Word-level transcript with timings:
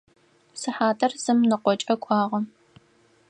Сыхьатыр 0.59 1.11
зым 1.23 1.39
ныкъокӏэ 1.49 1.95
кӏуагъэ. 2.03 2.39